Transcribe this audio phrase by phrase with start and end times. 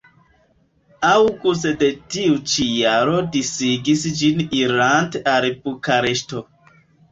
[1.09, 6.45] Aŭguste de tiu ĉi jaro disigis ĝin irante al Bukareŝto.